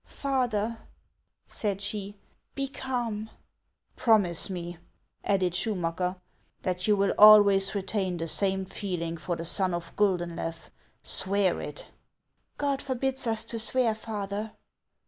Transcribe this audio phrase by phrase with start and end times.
[0.03, 0.79] "Father;'
[1.45, 2.17] said she,"
[2.55, 3.29] be calm!""
[3.95, 4.77] Promise me,"
[5.23, 6.19] added Schumacker,"
[6.63, 10.71] that you will always retain the same feeling for the son of Guldeulew.
[11.03, 11.89] Swear it!""
[12.57, 14.53] God forbids us to swear, father."